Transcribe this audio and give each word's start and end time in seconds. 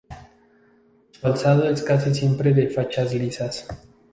Su 1.11 1.27
alzado 1.27 1.69
es 1.69 1.83
casi 1.83 2.11
siempre 2.15 2.53
de 2.55 2.69
fachadas 2.71 3.13
lisas. 3.13 3.67